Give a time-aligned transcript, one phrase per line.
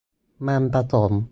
[0.45, 1.11] มันผสม